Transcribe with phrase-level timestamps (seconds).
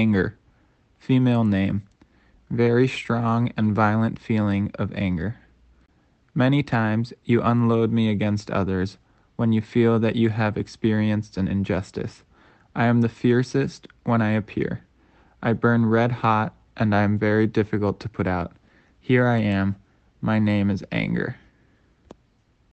[0.00, 0.38] Anger.
[0.98, 1.82] Female name.
[2.48, 5.36] Very strong and violent feeling of anger.
[6.34, 8.96] Many times you unload me against others
[9.36, 12.24] when you feel that you have experienced an injustice.
[12.74, 14.84] I am the fiercest when I appear.
[15.42, 18.52] I burn red hot and I am very difficult to put out.
[19.02, 19.76] Here I am.
[20.22, 21.36] My name is Anger.